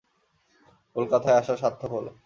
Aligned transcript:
কলকাতায় 0.95 1.37
আসা 1.37 1.53
সার্থক 1.57 1.91
হল। 1.91 2.07